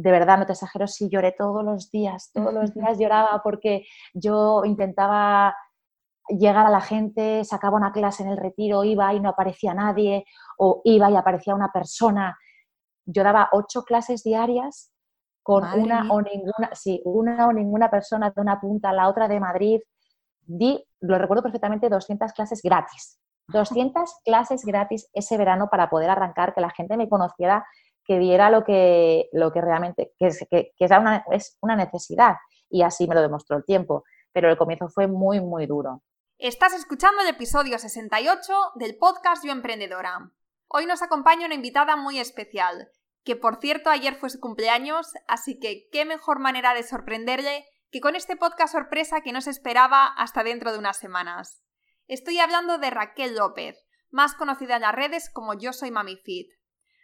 [0.00, 3.84] de verdad, no te exagero, si lloré todos los días, todos los días lloraba porque
[4.14, 5.56] yo intentaba
[6.28, 10.24] llegar a la gente, sacaba una clase en el retiro, iba y no aparecía nadie,
[10.56, 12.38] o iba y aparecía una persona.
[13.06, 14.92] Yo daba ocho clases diarias
[15.42, 19.26] con una o ninguna, sí, una o ninguna persona de una punta a la otra
[19.26, 19.80] de Madrid.
[20.42, 23.18] Di, lo recuerdo perfectamente, 200 clases gratis.
[23.48, 27.66] 200 clases gratis ese verano para poder arrancar, que la gente me conociera
[28.08, 32.36] que viera lo que, lo que realmente, que, que, una, es una necesidad.
[32.70, 34.02] Y así me lo demostró el tiempo.
[34.32, 36.02] Pero el comienzo fue muy, muy duro.
[36.38, 40.32] Estás escuchando el episodio 68 del podcast Yo Emprendedora.
[40.68, 42.90] Hoy nos acompaña una invitada muy especial,
[43.24, 48.00] que por cierto ayer fue su cumpleaños, así que qué mejor manera de sorprenderle que
[48.00, 51.62] con este podcast sorpresa que no se esperaba hasta dentro de unas semanas.
[52.06, 56.57] Estoy hablando de Raquel López, más conocida en las redes como Yo Soy Mami Fit.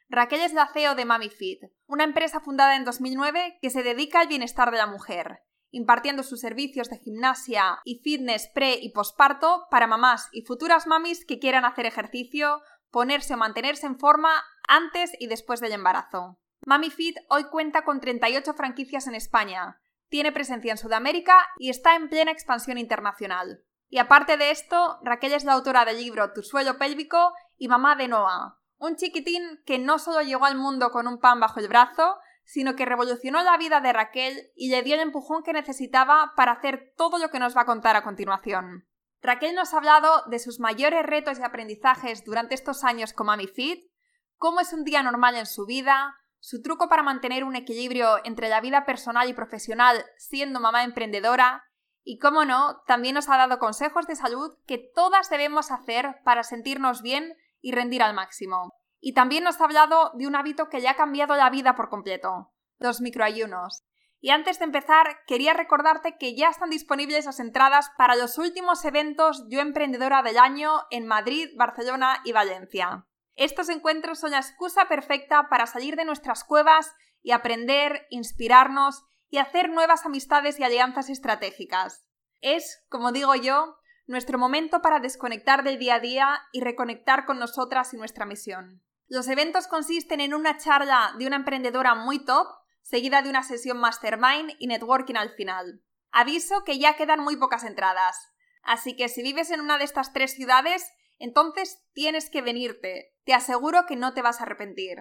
[0.09, 4.29] Raquel es la CEO de MamiFit, una empresa fundada en 2009 que se dedica al
[4.29, 5.41] bienestar de la mujer,
[5.71, 11.25] impartiendo sus servicios de gimnasia y fitness pre y posparto para mamás y futuras mamis
[11.25, 14.31] que quieran hacer ejercicio, ponerse o mantenerse en forma
[14.69, 16.39] antes y después del embarazo.
[16.67, 22.09] MamiFit hoy cuenta con 38 franquicias en España, tiene presencia en Sudamérica y está en
[22.09, 23.65] plena expansión internacional.
[23.89, 27.97] Y aparte de esto, Raquel es la autora del libro Tu suelo pélvico y mamá
[27.97, 31.69] de Noah, un chiquitín que no solo llegó al mundo con un pan bajo el
[31.69, 36.33] brazo, sino que revolucionó la vida de Raquel y le dio el empujón que necesitaba
[36.37, 38.87] para hacer todo lo que nos va a contar a continuación.
[39.23, 43.47] Raquel nos ha hablado de sus mayores retos y aprendizajes durante estos años con Mami
[43.47, 43.91] Fit,
[44.37, 48.51] cómo es un día normal en su vida, su truco para mantener un equilibrio entre
[48.51, 51.65] la vida personal y profesional siendo mamá emprendedora
[52.03, 56.43] y, cómo no, también nos ha dado consejos de salud que todas debemos hacer para
[56.43, 57.35] sentirnos bien
[57.65, 58.75] y rendir al máximo.
[59.01, 61.89] Y también nos ha hablado de un hábito que le ha cambiado la vida por
[61.89, 63.85] completo, los microayunos.
[64.21, 68.85] Y antes de empezar, quería recordarte que ya están disponibles las entradas para los últimos
[68.85, 73.07] eventos Yo Emprendedora del año en Madrid, Barcelona y Valencia.
[73.35, 79.39] Estos encuentros son la excusa perfecta para salir de nuestras cuevas y aprender, inspirarnos y
[79.39, 82.07] hacer nuevas amistades y alianzas estratégicas.
[82.43, 87.39] Es, como digo yo, nuestro momento para desconectar del día a día y reconectar con
[87.39, 88.83] nosotras y nuestra misión.
[89.09, 92.47] Los eventos consisten en una charla de una emprendedora muy top,
[92.83, 95.83] seguida de una sesión mastermind y networking al final.
[96.11, 98.33] Aviso que ya quedan muy pocas entradas,
[98.63, 103.15] así que si vives en una de estas tres ciudades, entonces tienes que venirte.
[103.25, 104.99] Te aseguro que no te vas a arrepentir.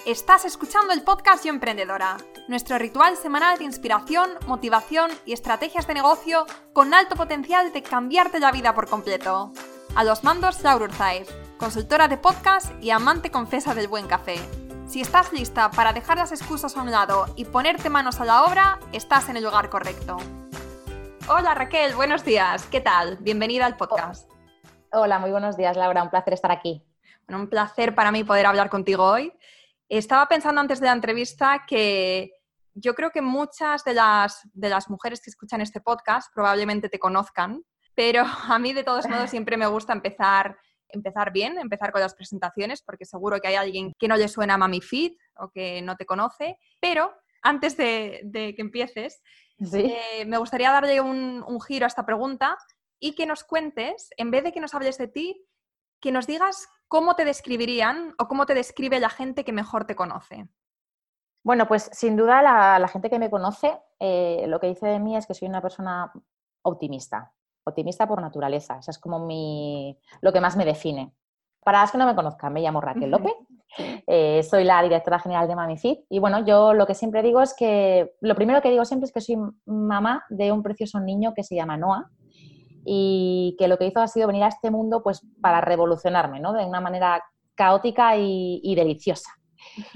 [0.05, 2.17] Estás escuchando el podcast Yo Emprendedora,
[2.49, 8.41] nuestro ritual semanal de inspiración, motivación y estrategias de negocio con alto potencial de cambiarte
[8.41, 9.53] la vida por completo.
[9.95, 14.41] A los mandos, Laura Urzaiz, consultora de podcast y amante confesa del buen café.
[14.87, 18.45] Si estás lista para dejar las excusas a un lado y ponerte manos a la
[18.45, 20.17] obra, estás en el lugar correcto.
[21.35, 22.67] Hola Raquel, buenos días.
[22.67, 23.17] ¿Qué tal?
[23.17, 24.31] Bienvenida al podcast.
[24.93, 26.85] Hola, muy buenos días Laura, un placer estar aquí.
[27.27, 29.33] Bueno, un placer para mí poder hablar contigo hoy.
[29.89, 32.33] Estaba pensando antes de la entrevista que
[32.75, 36.99] yo creo que muchas de las, de las mujeres que escuchan este podcast probablemente te
[36.99, 37.63] conozcan,
[37.95, 42.15] pero a mí de todos modos siempre me gusta empezar, empezar bien, empezar con las
[42.15, 45.81] presentaciones, porque seguro que hay alguien que no le suena a Mami Fit o que
[45.81, 47.11] no te conoce, pero
[47.43, 49.23] antes de, de que empieces,
[49.73, 52.57] eh, me gustaría darle un, giro a esta pregunta
[52.99, 55.47] y que nos cuentes, en vez de que nos hables de ti,
[56.01, 59.95] que nos digas cómo te describirían o cómo te describe la gente que mejor te
[59.95, 60.49] conoce.
[61.45, 65.17] Bueno, pues sin duda la, gente que me conoce eh, lo que dice de mí
[65.17, 66.13] es que soy una persona
[66.63, 67.33] optimista,
[67.65, 68.79] optimista por naturaleza.
[68.79, 71.13] Eso es como mi, lo que más me define.
[71.65, 73.35] Para las que no me conozcan, me llamo Raquel López,
[74.15, 77.55] eh, soy la directora general de MamiFit y bueno, yo lo que siempre digo es
[77.55, 81.43] que, lo primero que digo siempre es que soy mamá de un precioso niño que
[81.43, 82.11] se llama Noah
[82.85, 86.53] y que lo que hizo ha sido venir a este mundo pues para revolucionarme, ¿no?
[86.53, 87.25] De una manera
[87.55, 89.31] caótica y, deliciosa.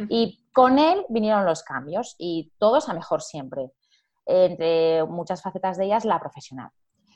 [0.08, 3.70] Y con él vinieron los cambios y todos a mejor siempre,
[4.24, 6.70] entre muchas facetas de ellas la profesional.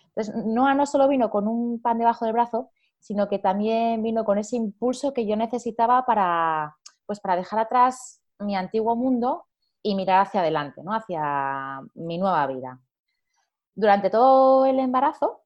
[0.08, 2.68] Entonces, Noah no solo vino con un pan debajo del brazo,
[2.98, 6.76] sino que también vino con ese impulso que yo necesitaba para,
[7.10, 9.48] pues para dejar atrás mi antiguo mundo
[9.82, 10.94] y mirar hacia adelante, ¿no?
[10.94, 12.78] hacia mi nueva vida.
[13.74, 15.42] Durante todo el embarazo,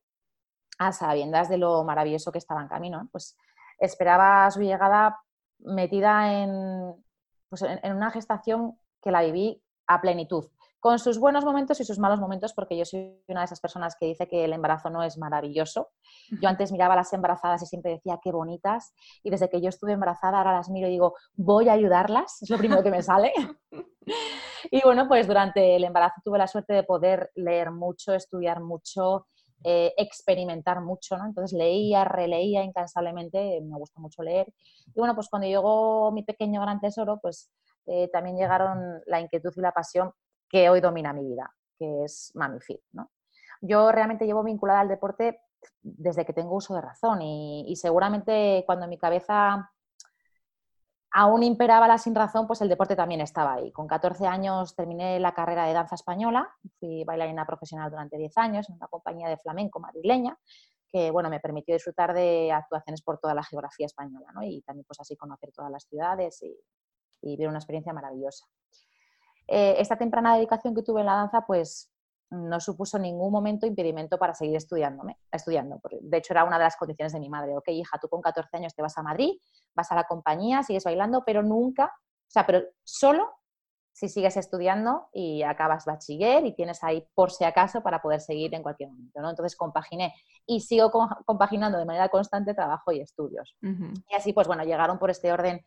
[0.79, 3.39] a sabiendas de lo maravilloso que estaba en camino, pues
[3.79, 5.19] esperaba su llegada
[5.61, 7.03] metida en,
[7.49, 10.45] pues en, una gestación que la viví a plenitud,
[10.85, 13.97] con sus buenos momentos y sus malos momentos, porque yo soy una de esas personas
[13.99, 15.89] que dice que el embarazo no es maravilloso.
[16.43, 18.93] Yo antes miraba a las embarazadas y siempre decía qué bonitas,
[19.23, 22.51] y desde que yo estuve embarazada ahora las miro y digo, voy a ayudarlas, es
[22.51, 23.33] lo primero que me sale.
[24.71, 29.27] y bueno, pues durante el embarazo tuve la suerte de poder leer mucho, estudiar mucho,
[29.65, 31.25] eh, experimentar mucho, ¿no?
[31.25, 34.53] Entonces leía, releía incansablemente, me gusta mucho leer.
[34.89, 37.51] Y bueno, pues cuando llegó mi pequeño gran tesoro, pues
[37.87, 40.13] eh, también llegaron la inquietud y la pasión
[40.55, 42.33] que hoy domina mi vida, que es
[42.93, 43.11] ¿no?
[43.61, 45.41] Yo realmente llevo vinculada al deporte
[45.83, 49.69] desde que tengo uso de razón y, seguramente cuando mi cabeza
[51.11, 53.73] aún imperaba la sin razón, pues el deporte también estaba ahí.
[53.73, 56.49] Con 14 años terminé la carrera de danza española,
[56.79, 60.39] fui bailarina profesional durante 10 años en una compañía de flamenco madrileña,
[60.93, 64.45] que bueno, me permitió disfrutar de actuaciones por toda la geografía española, ¿no?
[64.45, 66.57] Y también pues así conocer todas las ciudades y
[67.23, 68.47] vivir una experiencia maravillosa.
[69.47, 71.91] Eh, esta temprana dedicación que tuve en la danza, pues
[72.31, 75.81] no supuso ningún momento impedimento para seguir estudiándome, estudiando.
[76.01, 77.57] De hecho, era una de las condiciones de mi madre.
[77.57, 79.35] Ok, hija, tú con 14 años te vas a Madrid,
[79.75, 83.31] vas a la compañía, sigues bailando, pero nunca, o sea, pero solo
[83.93, 88.53] si sigues estudiando y acabas bachiller y tienes ahí por si acaso para poder seguir
[88.55, 89.31] en cualquier momento, ¿no?
[89.31, 90.13] Entonces compaginé
[90.47, 90.91] y sigo
[91.25, 93.57] compaginando de manera constante trabajo y estudios.
[93.63, 95.65] Y así, pues bueno, llegaron por este orden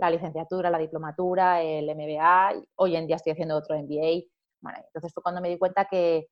[0.00, 4.24] la licenciatura, la diplomatura, el MBA, hoy en día estoy haciendo otro MBA,
[4.62, 6.28] entonces fue cuando me di cuenta que,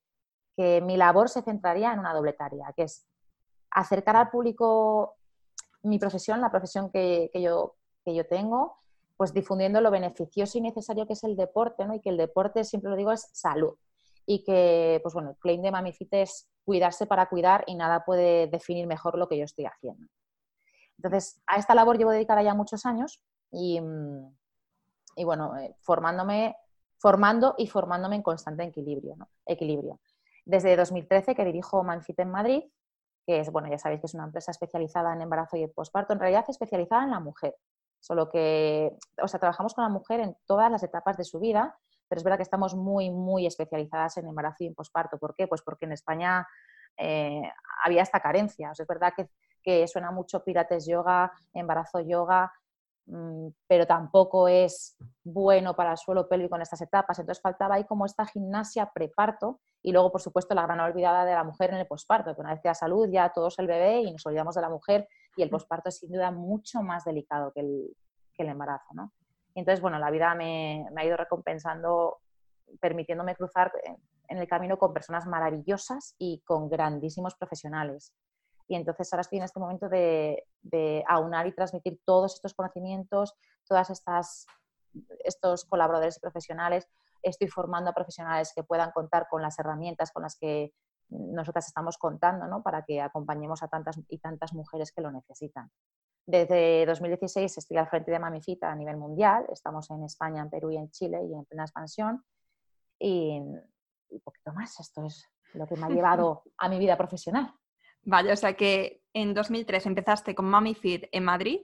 [0.83, 3.07] mi labor se centraría en una doble tarea, que es
[3.71, 5.15] acercar al público
[5.85, 8.77] mi profesión, la profesión que, yo, que yo tengo,
[9.17, 11.95] pues difundiendo lo beneficioso y necesario que es el deporte, ¿no?
[11.95, 13.77] Y que el deporte, siempre lo digo, es salud.
[14.27, 18.49] Y que, pues bueno, el claim de Mamifit es cuidarse para cuidar y nada puede
[18.49, 20.09] definir mejor lo que yo estoy haciendo.
[20.97, 24.37] Entonces, a esta labor llevo dedicada ya muchos años y, mm,
[25.17, 26.57] y bueno, eh, formándome
[26.99, 29.17] formando y formándome en constante equilibrio.
[29.47, 30.01] equilibrio.
[30.45, 32.63] Desde 2013 que dirijo Manfit en Madrid,
[33.27, 36.21] que es, bueno, ya sabéis que es una empresa especializada en embarazo y posparto, en
[36.21, 37.57] realidad especializada en la mujer,
[38.01, 41.79] solo que, o sea, trabajamos con la mujer en todas las etapas de su vida,
[42.09, 45.19] pero es verdad que estamos muy, muy especializadas en embarazo y en posparto.
[45.19, 45.47] ¿Por qué?
[45.47, 46.47] Pues porque en España
[46.97, 47.43] eh,
[47.85, 48.73] había esta carencia.
[48.73, 49.29] es verdad que,
[49.63, 52.51] que suena mucho Pilates Yoga, embarazo yoga,
[53.67, 57.19] pero tampoco es bueno para el suelo pélvico en estas etapas.
[57.19, 61.33] Entonces faltaba ahí como esta gimnasia preparto y luego, por supuesto, la gran olvidada de
[61.33, 64.03] la mujer en el posparto, que una vez que la salud ya todos el bebé
[64.03, 67.53] y nos olvidamos de la mujer y el posparto es sin duda mucho más delicado
[67.53, 67.95] que el,
[68.37, 68.93] embarazo.
[68.93, 69.13] ¿no?
[69.55, 72.19] Entonces, bueno, la vida me, me ha ido recompensando,
[72.81, 73.73] permitiéndome cruzar
[74.29, 78.13] en el camino con personas maravillosas y con grandísimos profesionales.
[78.69, 80.45] Y entonces ahora estoy en este momento de,
[81.09, 83.35] aunar y transmitir todos estos conocimientos,
[83.67, 84.47] todas estas
[85.25, 86.87] estos colaboradores profesionales.
[87.23, 90.73] Estoy formando a profesionales que puedan contar con las herramientas con las que
[91.09, 92.63] nosotras estamos contando, ¿no?
[92.63, 95.71] Para que acompañemos a tantas y tantas mujeres que lo necesitan.
[96.27, 99.47] Desde 2016 estoy al frente de Mamifita a nivel mundial.
[99.51, 102.23] Estamos en España, en Perú y en Chile y en plena expansión.
[102.99, 103.41] Y,
[104.11, 104.79] y poquito más.
[104.79, 107.55] Esto es lo que me ha llevado a mi vida profesional.
[108.03, 111.61] Vale, o sea que en 2003 empezaste con Mami Fit en Madrid,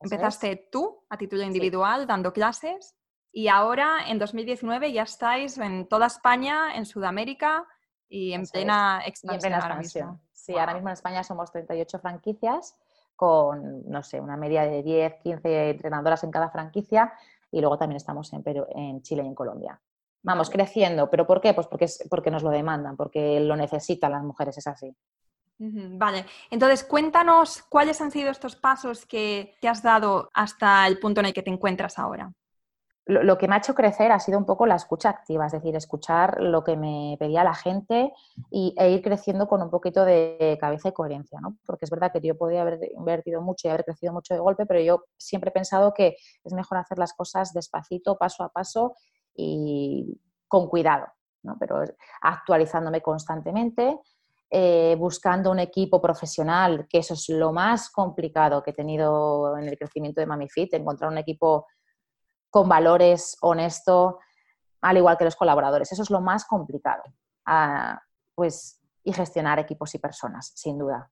[0.00, 2.96] empezaste tú a título individual dando clases
[3.32, 7.66] y ahora en 2019 ya estáis en toda España, en Sudamérica
[8.08, 10.20] y en plena expansión.
[10.32, 12.76] Sí, ahora mismo en España somos 38 franquicias
[13.16, 17.12] con, no sé, una media de 10, 15 entrenadoras en cada franquicia
[17.50, 19.80] y luego también estamos en, en Chile y en Colombia.
[20.22, 21.54] Vamos, creciendo, pero ¿por qué?
[21.54, 24.96] Pues porque, porque nos lo demandan, porque lo necesitan las mujeres, es así.
[25.58, 31.20] Vale, entonces cuéntanos cuáles han sido estos pasos que te has dado hasta el punto
[31.20, 32.30] en el que te encuentras ahora.
[33.08, 35.76] Lo, que me ha hecho crecer ha sido un poco la escucha activa, es decir,
[35.76, 38.12] escuchar lo que me pedía la gente
[38.50, 41.56] y, e ir creciendo con un poquito de cabeza y coherencia, ¿no?
[41.64, 44.66] Porque es verdad que yo podía haber invertido mucho y haber crecido mucho de golpe,
[44.66, 48.96] pero yo siempre he pensado que es mejor hacer las cosas despacito, paso a paso
[49.36, 51.06] y con cuidado,
[51.44, 51.56] ¿no?
[51.60, 51.84] Pero
[52.22, 54.00] actualizándome constantemente,
[54.50, 59.68] eh, buscando un equipo profesional, que eso es lo más complicado que he tenido en
[59.68, 61.66] el crecimiento de MamiFit, encontrar un equipo
[62.50, 64.20] con valores, honesto,
[64.80, 65.90] al igual que los colaboradores.
[65.90, 67.02] Eso es lo más complicado.
[67.44, 68.00] Ah,
[68.34, 71.10] pues, y gestionar equipos y personas, sin duda.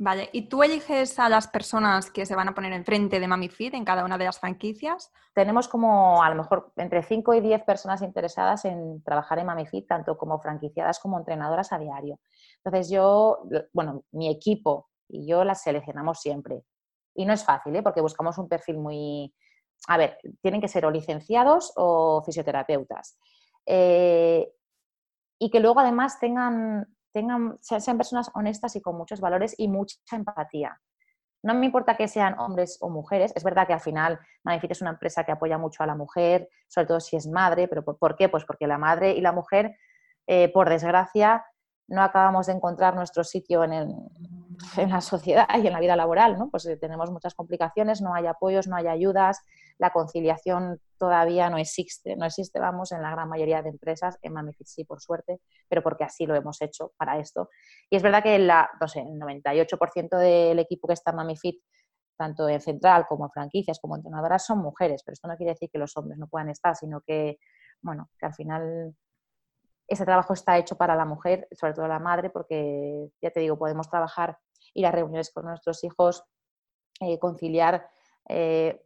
[0.00, 3.74] Vale, ¿y tú eliges a las personas que se van a poner enfrente de MamiFit
[3.74, 5.10] en cada una de las franquicias?
[5.34, 9.88] Tenemos como a lo mejor entre 5 y 10 personas interesadas en trabajar en MamiFit,
[9.88, 12.20] tanto como franquiciadas como entrenadoras a diario.
[12.58, 13.40] Entonces yo,
[13.72, 16.62] bueno, mi equipo y yo las seleccionamos siempre.
[17.14, 17.82] Y no es fácil, ¿eh?
[17.82, 19.34] porque buscamos un perfil muy,
[19.88, 23.18] a ver, tienen que ser o licenciados o fisioterapeutas.
[23.66, 24.48] Eh,
[25.40, 29.96] y que luego además tengan, tengan, sean personas honestas y con muchos valores y mucha
[30.12, 30.80] empatía.
[31.42, 33.32] No me importa que sean hombres o mujeres.
[33.36, 36.48] Es verdad que al final Manifit es una empresa que apoya mucho a la mujer,
[36.66, 38.28] sobre todo si es madre, pero ¿por qué?
[38.28, 39.76] Pues porque la madre y la mujer,
[40.26, 41.44] eh, por desgracia,
[41.86, 46.38] no acabamos de encontrar nuestro sitio en, en, la sociedad y en la vida laboral,
[46.38, 46.50] ¿no?
[46.50, 49.40] Pues eh, tenemos muchas complicaciones, no hay apoyos, no hay ayudas,
[49.78, 54.32] la conciliación todavía no existe, no existe, vamos, en la gran mayoría de empresas, en
[54.32, 57.48] Mamifit sí, por suerte, pero porque así lo hemos hecho para esto.
[57.88, 61.62] Y es verdad que no sé, el 98% del equipo que está en Mamifit,
[62.16, 65.70] tanto en central como en franquicias, como entrenadoras, son mujeres, pero esto no quiere decir
[65.72, 67.38] que los hombres no puedan estar, sino que,
[67.80, 68.96] bueno, que al final
[69.86, 73.56] ese trabajo está hecho para la mujer, sobre todo la madre, porque ya te digo,
[73.56, 74.36] podemos trabajar,
[74.74, 76.24] ir a reuniones con nuestros hijos,
[77.00, 77.88] eh, conciliar
[78.28, 78.84] eh,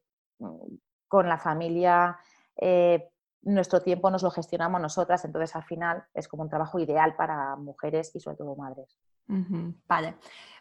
[1.08, 2.18] con la familia,
[2.56, 3.08] eh,
[3.42, 7.56] nuestro tiempo nos lo gestionamos nosotras, entonces al final es como un trabajo ideal para
[7.56, 8.96] mujeres y sobre todo madres.
[9.88, 10.16] vale.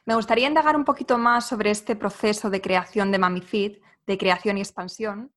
[0.05, 4.57] Me gustaría indagar un poquito más sobre este proceso de creación de MamiFit, de creación
[4.57, 5.31] y expansión.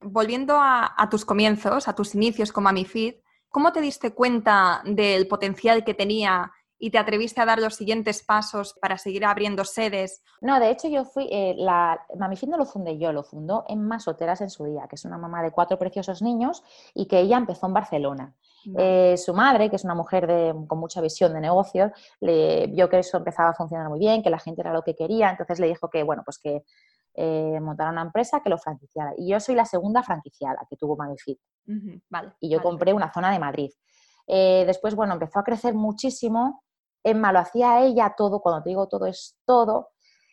[0.00, 5.28] Volviendo a, a tus comienzos, a tus inicios con MamiFit, ¿cómo te diste cuenta del
[5.28, 10.22] potencial que tenía y te atreviste a dar los siguientes pasos para seguir abriendo sedes?
[10.40, 13.86] No, de hecho yo fui, eh, la Mamifit no lo fundé yo, lo fundó en
[13.86, 16.62] Masoteras en su día, que es una mamá de cuatro preciosos niños
[16.94, 18.34] y que ella empezó en Barcelona.
[18.76, 22.98] Eh, su madre, que es una mujer con mucha visión de negocios, le vio que
[22.98, 25.68] eso empezaba a funcionar muy bien, que la gente era lo que quería, entonces le
[25.68, 26.64] dijo que, bueno, pues que
[27.14, 29.12] eh, montara una empresa que lo franquiciara.
[29.16, 31.40] Y yo soy la segunda franquiciada que tuvo Mamifit.
[32.08, 33.70] vale, y yo compré una zona de Madrid.
[34.28, 36.62] Eh, después, bueno, empezó a crecer muchísimo
[37.10, 39.90] Emma lo hacía ella todo, cuando te digo todo es todo,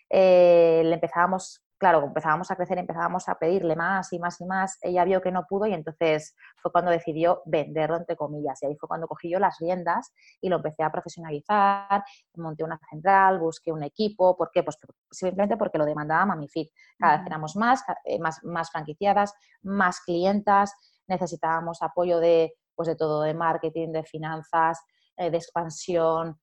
[0.10, 4.78] eh, le empezábamos, claro, empezábamos a crecer, empezábamos a pedirle más y más y más,
[4.82, 8.76] ella vio que no pudo y entonces fue cuando decidió venderlo, entre comillas, y ahí
[8.78, 12.04] fue cuando cogí yo las riendas y lo empecé a profesionalizar,
[12.36, 14.64] monté una central, busqué un equipo, ¿por qué?
[14.64, 14.78] Pues
[15.12, 20.74] simplemente porque lo demandaba MamiFit, cada vez éramos más, eh, más, más franquiciadas, más clientas,
[21.08, 24.80] necesitábamos apoyo de, pues de todo, de marketing, de finanzas,
[25.18, 26.40] eh, de expansión,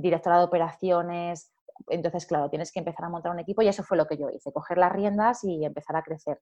[0.00, 1.52] directora de operaciones.
[1.88, 4.30] Entonces, claro, tienes que empezar a montar un equipo y eso fue lo que yo
[4.30, 6.40] hice, coger las riendas y empezar a crecer.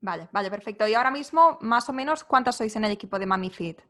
[0.00, 0.86] Vale, vale, perfecto.
[0.86, 3.80] Y ahora mismo, más o menos, ¿cuántas sois en el equipo de MamiFit?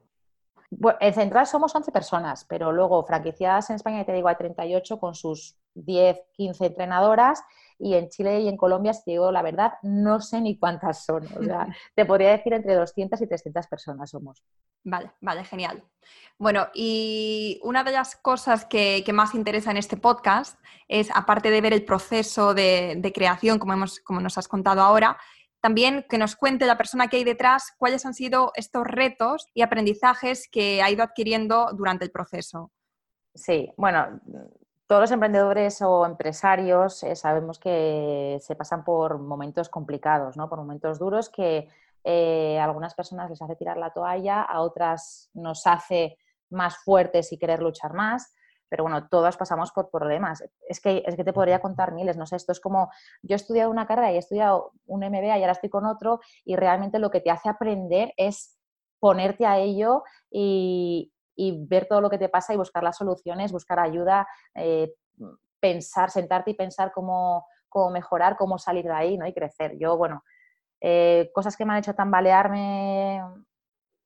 [0.71, 4.99] Bueno, en central somos 11 personas, pero luego franquiciadas en España, te digo, hay 38
[4.99, 7.43] con sus 10, 15 entrenadoras
[7.79, 11.27] y en Chile y en Colombia, si digo la verdad, no sé ni cuántas son.
[11.39, 14.43] O sea, te podría decir entre 200 y 300 personas somos.
[14.85, 15.83] Vale, vale, genial.
[16.39, 21.61] Bueno, y una de las cosas que, más interesa en este podcast es, aparte de
[21.61, 25.19] ver el proceso de, creación, como, hemos, como nos has contado ahora,
[25.61, 29.63] también que nos cuente la persona que hay detrás cuáles han sido estos retos y
[29.63, 32.71] aprendizajes que ha ido adquiriendo durante el proceso.
[33.35, 34.21] Sí, bueno,
[34.87, 40.49] todos los emprendedores o empresarios eh, sabemos que se pasan por momentos complicados, ¿no?
[40.49, 41.69] por momentos duros que
[42.05, 46.19] eh, a algunas personas les hace tirar la toalla, a otras nos hace
[46.51, 48.33] más fuertes y querer luchar más.
[48.69, 50.43] Pero bueno, todos pasamos por problemas.
[50.69, 52.91] Es que, es que te podría contar miles, no sé, esto es como,
[53.23, 56.21] yo he estudiado una carrera y he estudiado un MBA y ahora estoy con otro
[56.45, 58.57] y realmente lo que te hace aprender es
[58.99, 63.53] ponerte a ello y, y ver todo lo que te pasa y buscar las soluciones,
[63.53, 64.95] buscar ayuda, eh,
[65.61, 69.27] pensar, sentarte y pensar cómo, cómo, mejorar, cómo salir de ahí ¿no?
[69.27, 69.77] y crecer.
[69.79, 70.25] Yo, bueno,
[70.81, 73.23] eh, cosas que me han hecho tambalearme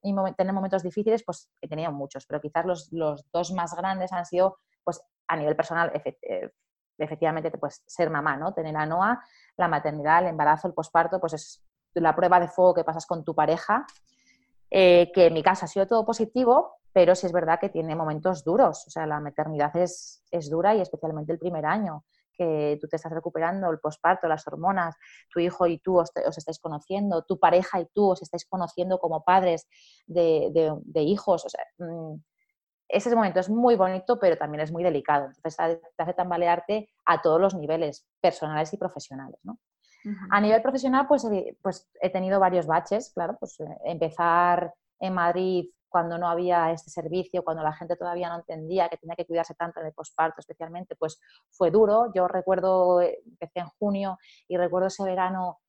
[0.02, 4.12] y tener momentos difíciles, pues he tenido muchos, pero quizás los, los dos más grandes
[4.12, 6.50] han sido, pues a nivel personal, eh,
[6.98, 8.52] efectivamente, pues ser mamá, ¿no?
[8.52, 9.22] Tener a Noah,
[9.56, 13.24] la maternidad, el embarazo, el posparto, pues es la prueba de fuego que pasas con
[13.24, 13.86] tu pareja,
[14.70, 18.44] que en mi casa ha sido todo positivo, pero sí es verdad que tiene momentos
[18.44, 18.86] duros.
[18.86, 22.96] O sea, la maternidad es, es dura y especialmente el primer año, que tú te
[22.96, 24.96] estás recuperando, el posparto, las hormonas,
[25.30, 29.22] tu hijo y tú os, estáis conociendo, tu pareja y tú os estáis conociendo como
[29.22, 29.68] padres
[30.06, 30.50] de,
[30.82, 31.44] de, hijos.
[31.44, 32.14] O sea, mm,
[32.88, 35.26] ese momento es muy bonito, pero también es muy delicado.
[35.26, 39.38] Entonces, te hace tambalearte a todos los niveles, personales y profesionales.
[39.42, 39.58] ¿no?
[40.30, 45.14] A nivel profesional, pues, eh, pues he tenido varios baches, claro, pues eh, empezar en
[45.14, 49.26] Madrid cuando no había este servicio, cuando la gente todavía no entendía que tenía que
[49.26, 51.20] cuidarse tanto en el posparto especialmente, pues
[51.50, 52.12] fue duro.
[52.14, 54.18] Yo recuerdo, eh, empecé en junio
[54.48, 55.60] y recuerdo ese verano,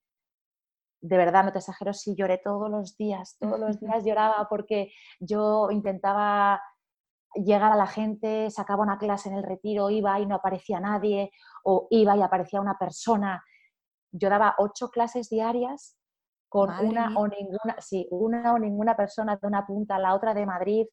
[1.00, 4.92] de verdad, no te exagero, sí lloré todos los días, todos los días lloraba porque
[5.18, 6.62] yo intentaba
[7.34, 11.32] llegar a la gente, sacaba una clase en el retiro, iba y no aparecía nadie,
[11.64, 13.42] o iba y aparecía una persona.
[14.12, 15.96] Yo daba ocho clases diarias
[16.52, 20.34] con una o ninguna, sí, una o ninguna persona de una punta a la otra
[20.34, 20.86] de Madrid.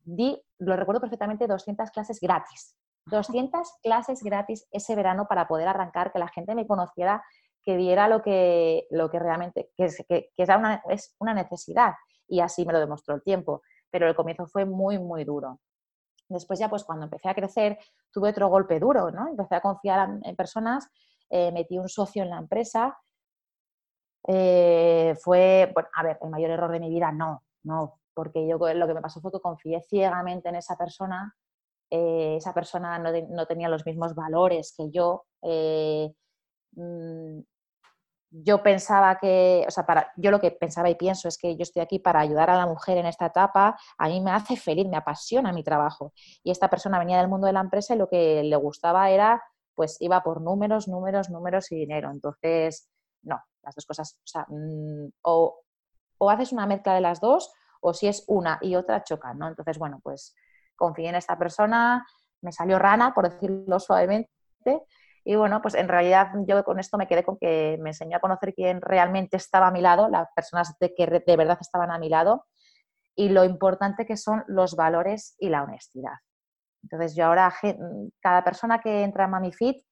[0.00, 2.74] Di, lo recuerdo perfectamente, 200 clases gratis.
[3.04, 7.22] 200 clases gratis ese verano para poder arrancar, que la gente me conociera,
[7.62, 11.92] que viera lo que, lo que realmente, que, que, que una, es una necesidad.
[12.26, 13.60] Y así me lo demostró el tiempo.
[13.90, 15.60] Pero el comienzo fue muy, muy duro.
[16.30, 17.78] Después ya, pues cuando empecé a crecer,
[18.10, 19.28] tuve otro golpe duro, ¿no?
[19.28, 20.88] Empecé a confiar en personas,
[21.28, 22.96] eh, metí un socio en la empresa.
[24.26, 28.58] Eh, fue, bueno, a ver, el mayor error de mi vida, no, no, porque yo
[28.58, 31.34] lo que me pasó fue que confié ciegamente en esa persona,
[31.90, 35.26] eh, esa persona no, no, tenía los mismos valores que yo,
[36.72, 37.40] mm,
[38.36, 41.62] yo pensaba que, o sea, para, yo lo que pensaba y pienso es que yo
[41.62, 44.88] estoy aquí para ayudar a la mujer en esta etapa, a mí me hace feliz,
[44.88, 46.12] me apasiona mi trabajo.
[46.42, 49.40] Y esta persona venía del mundo de la empresa y lo que le gustaba era,
[49.74, 52.10] pues iba por números, números, números y dinero.
[52.10, 52.88] Entonces,
[53.22, 54.18] no, las dos cosas,
[54.48, 55.60] mm, o,
[56.18, 59.48] o haces una mezcla de las dos, o si es una y otra chocan, ¿no?
[59.48, 60.34] Entonces, bueno, pues
[60.76, 62.06] confié en esta persona,
[62.40, 64.30] me salió rana, por decirlo suavemente,
[65.24, 68.20] y bueno, pues en realidad yo con esto me quedé con que me enseñó a
[68.20, 71.98] conocer quién realmente estaba a mi lado, las personas de que de verdad estaban a
[71.98, 72.46] mi lado
[73.16, 76.14] y lo importante que son los valores y la honestidad.
[76.82, 77.54] Entonces yo ahora,
[78.20, 79.82] cada persona que entra en MamiFit,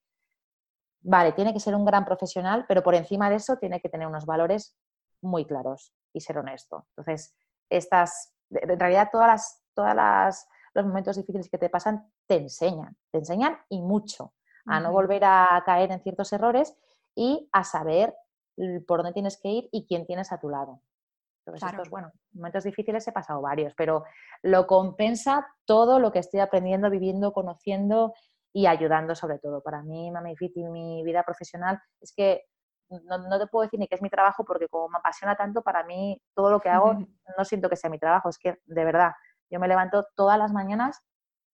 [1.03, 4.07] vale, tiene que ser un gran profesional, pero por encima de eso tiene que tener
[4.07, 4.75] unos valores
[5.21, 6.87] muy claros y ser honesto.
[6.89, 7.35] Entonces,
[7.69, 13.19] estas, en realidad todas las, todas los momentos difíciles que te pasan te enseñan, te
[13.19, 14.33] enseñan y mucho
[14.65, 16.73] a no volver a caer en ciertos errores
[17.15, 18.15] y a saber
[18.87, 20.79] por dónde tienes que ir y quién tienes a tu lado.
[21.45, 24.05] Entonces, estos, bueno, momentos difíciles he pasado varios, pero
[24.41, 28.13] lo compensa todo lo que estoy aprendiendo, viviendo, conociendo
[28.53, 29.61] y ayudando sobre todo.
[29.61, 32.45] Para mí, Mami Fit y mi vida profesional es que
[32.89, 35.63] no, no, te puedo decir ni que es mi trabajo porque como me apasiona tanto,
[35.63, 36.93] para mí todo lo que hago
[37.37, 39.11] no siento que sea mi trabajo, es que de verdad,
[39.49, 41.01] yo me levanto todas las mañanas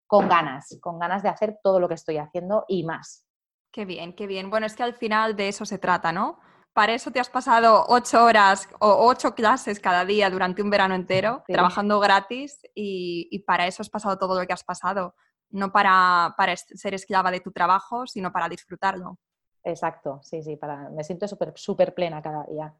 [0.06, 3.26] con ganas, con ganas de hacer todo lo que estoy haciendo y más.
[3.72, 4.50] Qué bien, qué bien.
[4.50, 6.40] Bueno, es que al final de eso se trata, ¿no?
[6.72, 10.94] Para eso te has pasado ocho horas o ocho clases cada día durante un verano
[10.94, 15.14] entero, trabajando gratis y, para eso has pasado todo lo que has pasado,
[15.50, 19.18] no para, para ser esclava de tu trabajo, sino para disfrutarlo.
[19.62, 22.74] Exacto, sí, sí, para, me siento súper súper plena cada día.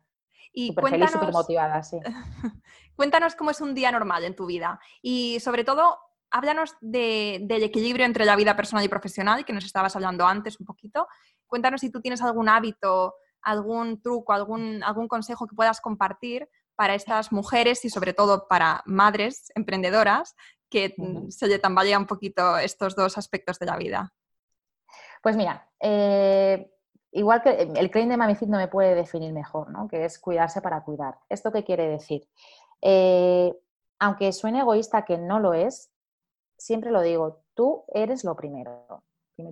[0.52, 1.98] Y súper feliz, súper motivada, sí.
[2.96, 5.98] cuéntanos cómo es un día normal en tu vida y sobre todo
[6.30, 10.66] háblanos del equilibrio entre la vida personal y profesional, que nos estabas hablando antes un
[10.66, 11.08] poquito.
[11.46, 16.94] Cuéntanos si tú tienes algún hábito, algún truco, algún, algún consejo que puedas compartir para
[16.94, 20.34] estas mujeres y sobre todo para madres emprendedoras
[20.70, 20.94] que
[21.28, 24.12] se le tambalea un poquito estos dos aspectos de la vida.
[25.22, 26.70] Pues mira, eh,
[27.12, 29.88] igual que el claim de Mamifit no me puede definir mejor, ¿no?
[29.88, 31.18] que es cuidarse para cuidar.
[31.28, 32.26] ¿Esto qué quiere decir?
[32.80, 33.52] Eh,
[33.98, 35.92] aunque suene egoísta, que no lo es,
[36.56, 39.04] siempre lo digo, tú eres lo primero.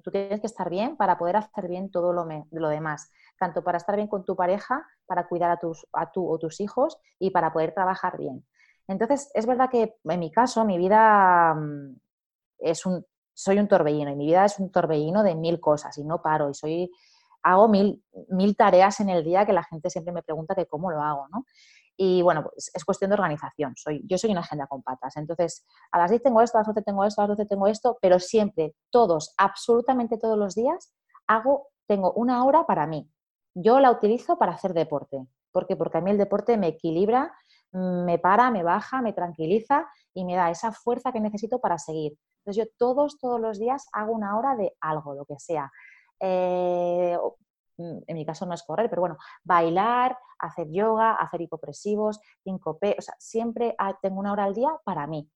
[0.02, 3.78] Tú tienes que estar bien para poder hacer bien todo lo, lo demás, tanto para
[3.78, 7.30] estar bien con tu pareja, para cuidar a, tus, a tú o tus hijos y
[7.30, 8.44] para poder trabajar bien.
[8.88, 11.96] Entonces, es verdad que en mi caso, mi vida mm,
[12.58, 16.04] es un, soy un torbellino y mi vida es un torbellino de mil cosas y
[16.04, 16.90] no paro y soy,
[17.42, 20.90] hago mil, mil tareas en el día que la gente siempre me pregunta que cómo
[20.90, 21.44] lo hago, ¿no?
[22.00, 23.74] Y bueno, pues es cuestión de organización.
[23.76, 25.16] Soy, yo soy una agenda con patas.
[25.16, 27.66] Entonces, a las 10 tengo esto, a las 12 tengo esto, a las 12 tengo
[27.66, 30.94] esto, pero siempre, todos, absolutamente todos los días,
[31.26, 33.10] hago, tengo una hora para mí.
[33.54, 35.26] Yo la utilizo para hacer deporte.
[35.50, 35.74] ¿Por qué?
[35.74, 37.34] Porque a mí el deporte me equilibra,
[37.72, 42.18] me para, me baja, me tranquiliza y me da esa fuerza que necesito para seguir.
[42.44, 45.70] Entonces yo todos, todos los días hago una hora de algo, lo que sea.
[46.20, 47.16] Eh,
[47.78, 52.96] Mm, en mi caso no es correr, pero bueno, bailar, hacer yoga, hacer hipopresivos, 5P,
[52.98, 55.30] o sea, siempre tengo una hora al día para mí,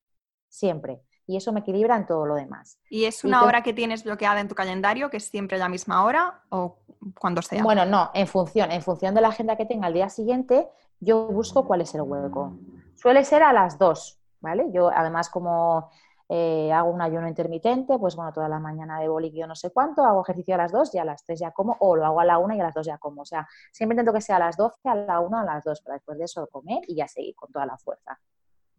[0.49, 1.03] siempre.
[1.27, 2.79] Y eso me equilibra en todo lo demás.
[2.91, 6.05] ¿Y es una hora que tienes bloqueada en tu calendario, que es siempre la misma
[6.05, 6.79] hora o
[7.19, 7.63] cuando sea?
[7.63, 10.69] Bueno, no, en función, en función de la agenda que tenga al día siguiente,
[11.01, 12.55] yo busco cuál es el hueco.
[12.95, 14.71] Suele ser a las dos, ¿vale?
[14.73, 15.91] Yo además como
[16.35, 20.03] eh, hago un ayuno intermitente, pues bueno, toda la mañana de boliquio no sé cuánto,
[20.03, 22.25] hago ejercicio a las 2 y a las 3 ya como, o lo hago a
[22.25, 23.21] la 1 y a las 2 ya como.
[23.21, 25.83] O sea, siempre intento que sea a las 12, a la 1, a las 2,
[25.83, 28.19] para después de eso comer y ya seguir con toda la fuerza.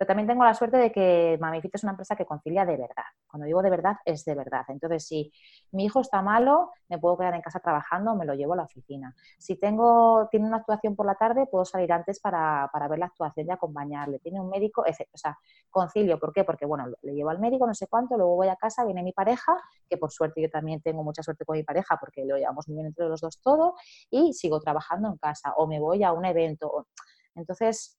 [0.03, 3.05] Pero también tengo la suerte de que Mamifit es una empresa que concilia de verdad.
[3.25, 4.65] Cuando digo de verdad, es de verdad.
[4.67, 5.31] Entonces, si
[5.71, 8.63] mi hijo está malo, me puedo quedar en casa trabajando, me lo llevo a la
[8.63, 9.15] oficina.
[9.39, 13.47] Si tengo, tiene una actuación por la tarde, puedo salir antes para, ver la actuación
[13.47, 14.19] y acompañarle.
[14.19, 15.39] Tiene un médico, o sea,
[15.69, 16.19] concilio.
[16.19, 16.43] ¿Por qué?
[16.43, 19.13] Porque, bueno, le llevo al médico, no sé cuánto, luego voy a casa, viene mi
[19.13, 19.55] pareja,
[19.89, 22.75] que por suerte yo también tengo mucha suerte con mi pareja porque lo llevamos muy
[22.75, 23.75] bien entre los dos todo,
[24.09, 26.87] y sigo trabajando en casa o me voy a un evento.
[27.35, 27.97] Entonces,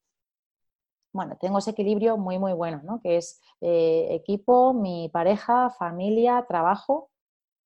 [1.15, 3.01] bueno, tengo ese equilibrio muy, muy bueno, ¿no?
[3.01, 7.11] Que es eh, equipo, mi pareja, familia, trabajo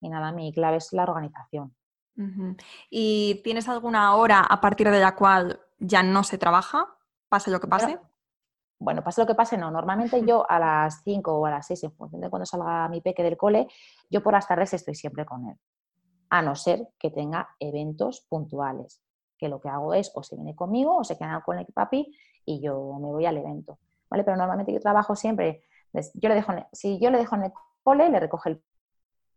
[0.03, 1.75] y nada, mi clave es la organización.
[2.91, 6.87] ¿Y tienes alguna hora a partir de la cual ya no se trabaja?
[7.29, 7.99] ¿Pase lo que pase?
[8.79, 9.71] Bueno, pase lo que pase, no.
[9.71, 13.01] Normalmente yo a las 5 o a las 6, en función de cuando salga mi
[13.01, 13.69] peque del cole,
[14.11, 15.57] yo por las tardes estoy siempre con él.
[16.29, 19.01] A no ser que tenga eventos puntuales,
[19.39, 22.13] que lo que hago es o se viene conmigo o se queda con el papi
[22.49, 23.79] y yo me voy al evento.
[24.09, 24.25] ¿vale?
[24.25, 28.09] Pero normalmente yo trabajo siempre, yo le dejo, si yo le dejo en el cole,
[28.09, 28.63] le recoge el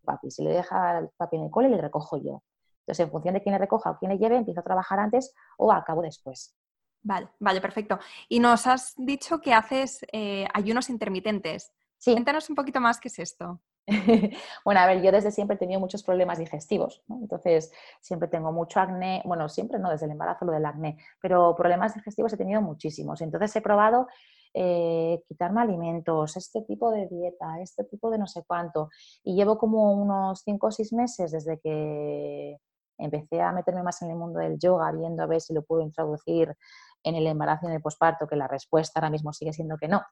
[0.05, 0.31] papi.
[0.31, 2.43] Si le deja el papi en el cole, le recojo yo.
[2.81, 5.35] Entonces, en función de quién le recoja o quién le lleve, empiezo a trabajar antes
[5.57, 6.55] o acabo después.
[7.03, 7.99] Vale, vale, perfecto.
[8.29, 11.71] Y nos has dicho que haces eh, ayunos intermitentes.
[11.97, 12.13] Sí.
[12.13, 13.59] Cuéntanos un poquito más qué es esto.
[14.65, 18.79] bueno, a ver, yo desde siempre he tenido muchos problemas digestivos, entonces siempre tengo mucho
[18.79, 22.61] acné, bueno, siempre no, desde el embarazo lo del acné, pero problemas digestivos he tenido
[22.61, 23.21] muchísimos.
[23.21, 24.07] Entonces he probado
[24.53, 28.89] eh, quitarme alimentos, este tipo de dieta, este tipo de no sé cuánto,
[29.23, 32.57] y llevo como unos 5 o 6 meses desde que
[32.97, 35.81] empecé a meterme más en el mundo del yoga, viendo a ver si lo puedo
[35.81, 36.55] introducir
[37.03, 39.87] en el embarazo y en el posparto, que la respuesta ahora mismo sigue siendo que
[39.87, 40.03] no.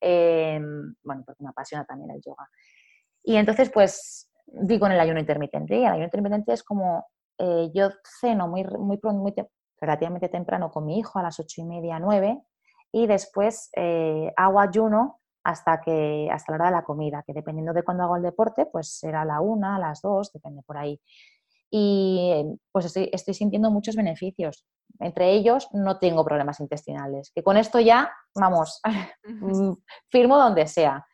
[0.00, 2.48] Em, bueno, porque me apasiona también el yoga.
[3.26, 5.76] Y entonces, pues, digo en el ayuno intermitente.
[5.76, 7.08] Y el ayuno intermitente es como
[7.38, 9.34] eh, yo ceno muy, muy, muy
[9.80, 12.40] relativamente temprano con mi hijo a las ocho y media, nueve,
[12.92, 17.72] y después eh, hago ayuno hasta, que, hasta la hora de la comida, que dependiendo
[17.72, 21.00] de cuándo hago el deporte, pues será la una, a las dos, depende por ahí.
[21.68, 24.64] Y pues estoy, estoy sintiendo muchos beneficios.
[25.00, 28.80] Entre ellos, no tengo problemas intestinales, que con esto ya, vamos,
[30.10, 31.04] firmo donde sea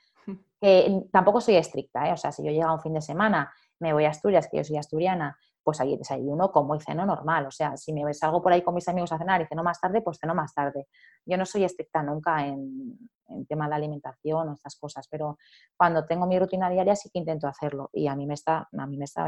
[1.10, 2.12] tampoco soy estricta, ¿eh?
[2.12, 4.58] o sea, si yo llego a un fin de semana, me voy a Asturias, que
[4.58, 7.46] yo soy asturiana, pues ahí desayuno como y ceno normal.
[7.46, 9.80] O sea, si me salgo por ahí con mis amigos a cenar y ceno más
[9.80, 10.86] tarde, pues ceno más tarde.
[11.24, 12.98] Yo no soy estricta nunca en,
[13.28, 15.38] en tema de alimentación o estas cosas, pero
[15.76, 18.86] cuando tengo mi rutina diaria sí que intento hacerlo y a mí me está, a
[18.86, 19.26] mí me está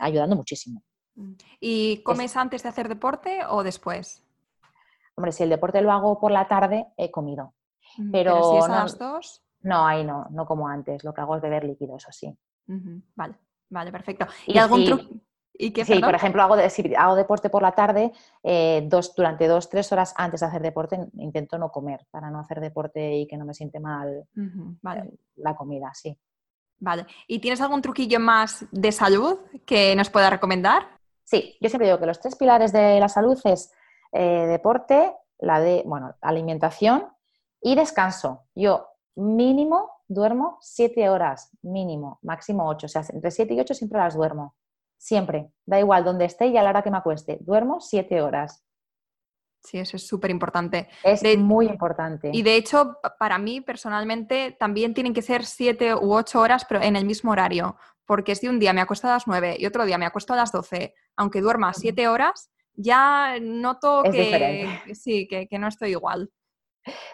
[0.00, 0.82] ayudando muchísimo.
[1.14, 1.32] Mm.
[1.60, 4.24] ¿Y comes antes de hacer deporte o después?
[5.16, 7.54] Hombre, si el deporte lo hago por la tarde, he comido.
[7.98, 9.42] Mm, pero, si es a las dos.
[9.62, 11.04] No, ahí no, no como antes.
[11.04, 12.36] Lo que hago es beber líquido, eso sí.
[13.14, 13.34] Vale,
[13.68, 14.26] vale, perfecto.
[14.46, 15.04] ¿Y, algún truco?
[15.60, 19.68] ¿Y sí, por ejemplo, hago, si hago deporte por la tarde, eh, dos, durante dos,
[19.68, 23.36] tres horas antes de hacer deporte intento no comer para no hacer deporte y que
[23.36, 24.26] no me siente mal
[24.80, 25.18] vale.
[25.36, 26.16] la comida, sí.
[26.78, 27.06] Vale.
[27.26, 30.88] ¿Y tienes algún truquillo más de salud que nos pueda recomendar?
[31.24, 33.70] Sí, yo siempre digo que los tres pilares de la salud es
[34.12, 37.06] eh, deporte, la de, bueno, alimentación
[37.60, 38.44] y descanso.
[38.54, 42.86] Yo mínimo duermo siete horas, mínimo, máximo ocho.
[42.86, 44.54] O sea, entre siete y ocho siempre las duermo.
[44.98, 45.50] Siempre.
[45.64, 47.38] Da igual donde esté y a la hora que me acueste.
[47.40, 48.64] Duermo siete horas.
[49.62, 50.88] Sí, eso es súper importante.
[51.02, 52.30] Es muy importante.
[52.32, 56.82] Y de hecho, para mí personalmente también tienen que ser siete u ocho horas, pero
[56.82, 57.76] en el mismo horario.
[58.06, 60.36] Porque si un día me acuesto a las nueve y otro día me acuesto a
[60.36, 66.30] las doce, aunque duerma siete horas, ya noto que, sí, que, que no estoy igual.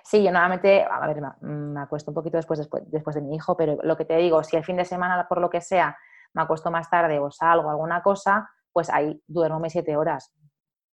[0.05, 3.77] Sí, yo normalmente, a ver, me acuesto un poquito después, después, de mi hijo, pero
[3.83, 5.97] lo que te digo, si el fin de semana, por lo que sea,
[6.35, 10.33] me acuesto más tarde o salgo alguna cosa, pues ahí duermo mis siete horas.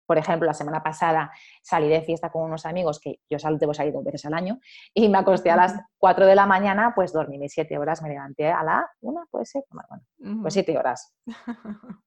[0.06, 1.32] Por ejemplo, la semana pasada
[1.62, 4.60] salí de fiesta con unos amigos que yo debo salir dos veces al año
[4.94, 8.10] y me acosté a las cuatro de la mañana, pues dormí mis siete horas, me
[8.10, 11.16] levanté a la una, puede ser, bueno, pues siete horas.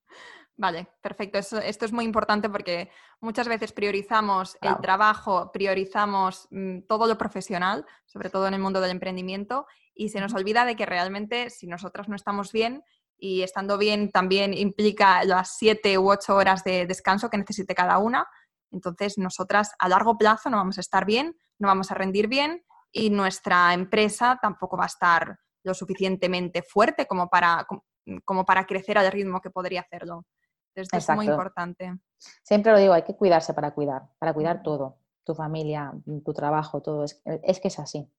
[0.59, 1.39] Vale, perfecto.
[1.39, 2.91] esto es muy importante porque
[3.21, 8.81] muchas veces priorizamos el trabajo, priorizamos mm, todo lo profesional, sobre todo en el mundo
[8.81, 12.83] del emprendimiento, y se nos olvida de que realmente si nosotras no estamos bien,
[13.19, 17.99] y estando bien también implica las siete u ocho horas de descanso que necesite cada
[17.99, 18.27] una,
[18.71, 22.65] entonces nosotras a largo plazo no vamos a estar bien, no vamos a rendir bien
[22.93, 27.67] y nuestra empresa tampoco va a estar lo suficientemente fuerte como para,
[28.25, 30.25] como para crecer al ritmo que podría hacerlo.
[30.81, 31.99] Esto es muy importante.
[32.43, 35.93] Siempre lo digo, hay que cuidarse para cuidar, para cuidar todo, tu familia,
[36.25, 37.05] tu trabajo, todo.
[37.05, 38.11] Es, es que es así.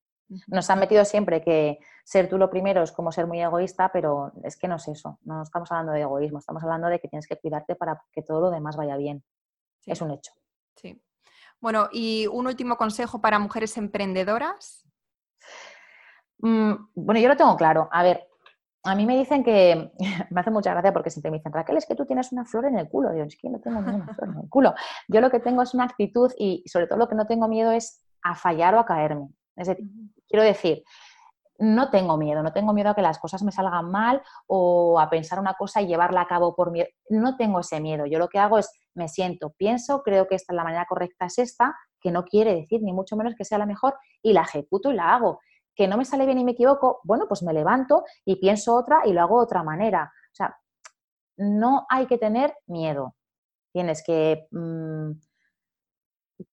[0.48, 4.34] Nos han metido siempre que ser tú lo primero es como ser muy egoísta, pero
[4.44, 5.20] es que no es eso.
[5.24, 8.42] No estamos hablando de egoísmo, estamos hablando de que tienes que cuidarte para que todo
[8.42, 9.24] lo demás vaya bien.
[9.86, 10.34] Es un hecho.
[10.76, 11.02] Sí.
[11.62, 14.86] Bueno, y un último consejo para mujeres emprendedoras.
[16.40, 17.88] Mm, bueno, yo lo tengo claro.
[17.92, 18.28] A ver,
[18.88, 19.92] a mí me dicen que,
[20.30, 22.66] me hace mucha gracia porque siempre me dicen, Raquel, es que tú tienes una flor
[22.66, 23.12] en el culo.
[23.12, 24.74] Dios, es que no tengo ninguna flor en el culo.
[25.08, 27.72] Yo lo que tengo es una actitud y sobre todo lo que no tengo miedo
[27.72, 29.30] es a fallar o a caerme.
[29.56, 29.86] Es decir,
[30.28, 30.84] quiero decir,
[31.60, 35.10] no tengo miedo, no tengo miedo a que las cosas me salgan mal o a
[35.10, 36.88] pensar una cosa y llevarla a cabo por miedo.
[37.10, 38.06] No tengo ese miedo.
[38.06, 41.26] Yo lo que hago es, me siento, pienso, creo que esta es la manera correcta,
[41.26, 44.42] es esta, que no quiere decir ni mucho menos que sea la mejor, y la
[44.42, 45.40] ejecuto y la hago.
[45.78, 49.04] Que no me sale bien y me equivoco, bueno, pues me levanto y pienso otra
[49.06, 50.12] y lo hago de otra manera.
[50.32, 50.58] O sea,
[51.38, 53.16] no hay que tener miedo.
[53.72, 55.12] Tienes que mm,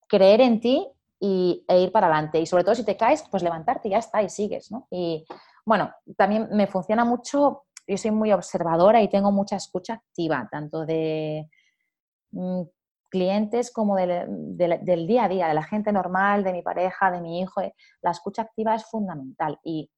[0.06, 0.86] creer en ti
[1.18, 2.38] y, e ir para adelante.
[2.38, 4.86] Y sobre todo si te caes, pues levantarte y ya está, y sigues, ¿no?
[4.90, 5.24] Y
[5.64, 10.84] bueno, también me funciona mucho, yo soy muy observadora y tengo mucha escucha activa, tanto
[10.84, 11.48] de
[12.32, 12.62] mm,
[13.14, 17.40] clientes como del día a día, de la gente normal, de mi pareja, de mi
[17.40, 17.60] hijo.
[17.60, 19.88] Eh, la escucha activa es fundamental y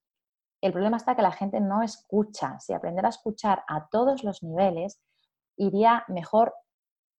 [0.61, 2.61] el problema está que la gente no escucha.
[2.61, 5.01] Si aprendiera a escuchar a todos los niveles,
[5.57, 6.55] iría mejor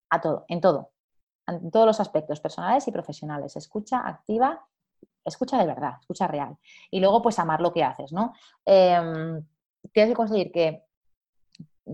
[0.09, 0.91] a todo, en todo
[1.47, 3.55] en todos los aspectos personales y profesionales.
[3.55, 4.65] Escucha activa,
[5.23, 6.57] escucha de verdad, escucha real.
[6.91, 8.33] Y luego, pues, amar lo que haces, ¿no?
[8.65, 9.45] Em,
[9.93, 10.83] tienes que conseguir que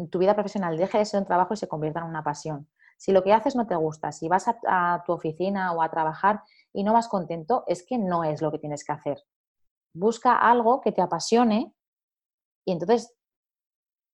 [0.10, 2.68] tu vida profesional deje de ser un trabajo y se convierta en una pasión.
[3.04, 6.42] Si lo que haces no te gusta, si vas a, tu oficina o a trabajar
[6.72, 9.22] y no vas contento, es que no es lo que tienes que hacer.
[9.94, 11.76] Busca algo que te apasione
[12.66, 13.14] y entonces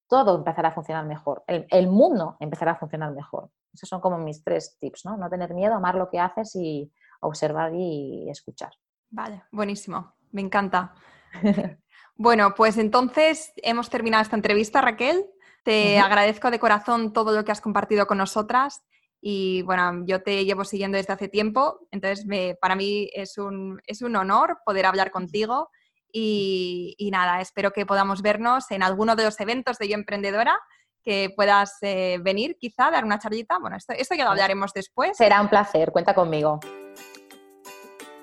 [0.09, 1.43] todo empezará a funcionar mejor.
[1.45, 3.51] El, el mundo empezará a funcionar mejor.
[3.71, 5.17] Esos son como mis tres tips, ¿no?
[5.17, 8.71] No tener miedo, amar lo que haces y observar y escuchar.
[9.11, 10.15] Vale, buenísimo.
[10.31, 10.95] Me encanta.
[12.15, 15.29] bueno, pues entonces hemos terminado esta entrevista, Raquel.
[15.69, 18.81] Te agradezco de corazón todo lo que has compartido con nosotras
[19.21, 22.25] y bueno, yo te llevo siguiendo desde hace tiempo, entonces
[22.59, 25.69] para mí es un, es un honor poder hablar contigo
[26.11, 30.59] y, y, nada, espero que podamos vernos en alguno de los eventos de Yo Emprendedora
[31.03, 33.59] que puedas eh, venir quizá, dar una charlita.
[33.59, 35.15] Bueno, esto, esto ya lo hablaremos después.
[35.15, 36.59] Será un placer, cuenta conmigo.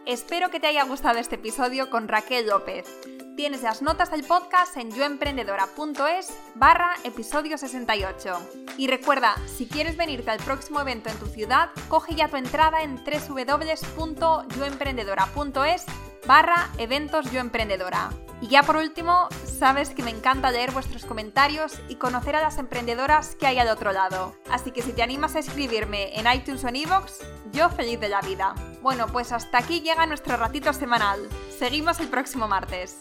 [0.05, 2.89] Espero que te haya gustado este episodio con Raquel López.
[3.37, 8.35] Tienes las notas del podcast en yoemprendedora.es barra episodio 68.
[8.79, 12.83] Y recuerda, si quieres venirte al próximo evento en tu ciudad, coge ya tu entrada
[12.83, 15.85] en www.yoemprendedora.es
[16.27, 18.09] barra eventos yoemprendedora.
[18.41, 22.57] Y ya por último, sabes que me encanta leer vuestros comentarios y conocer a las
[22.57, 24.35] emprendedoras que hay al otro lado.
[24.51, 27.21] Así que si te animas a escribirme en iTunes o en iVoox,
[27.53, 28.55] yo feliz de la vida.
[28.81, 31.29] Bueno, pues hasta aquí llega nuestro ratito semanal.
[31.51, 32.99] Seguimos el próximo martes.